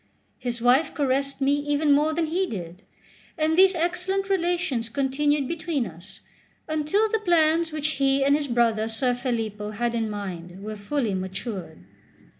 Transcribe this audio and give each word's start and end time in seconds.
His 0.39 0.63
wife 0.63 0.95
caressed 0.95 1.41
me 1.41 1.53
even 1.59 1.91
more 1.91 2.11
than 2.11 2.25
he 2.25 2.47
did; 2.47 2.81
and 3.37 3.55
these 3.55 3.75
excellent 3.75 4.29
relations 4.31 4.89
continued 4.89 5.47
between 5.47 5.85
us 5.85 6.21
until 6.67 7.07
the 7.07 7.19
plans 7.19 7.71
which 7.71 7.87
he 8.01 8.23
and 8.25 8.35
his 8.35 8.47
brother 8.47 8.87
Ser 8.87 9.13
Filippo 9.13 9.69
had 9.69 9.93
in 9.93 10.09
mind 10.09 10.63
were 10.63 10.75
fully 10.75 11.13
matured. 11.13 11.85